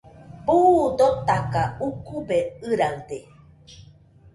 Buu 0.45 0.79
dotaka 0.99 1.61
ukube 1.87 2.37
ɨraɨde 2.69 3.17